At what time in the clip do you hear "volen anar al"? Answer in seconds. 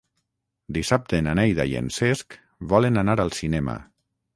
2.75-3.35